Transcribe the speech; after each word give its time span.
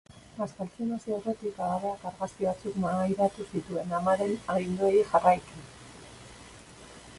Bazkaltzen 0.35 0.93
hasi 0.95 1.11
aurretik, 1.17 1.59
abadeak 1.65 2.07
argazki 2.11 2.47
batzuk 2.47 2.79
mahairatu 2.85 3.47
zituen, 3.53 3.95
amaren 3.99 4.35
aginduei 4.57 4.93
jarraiki. 5.13 5.65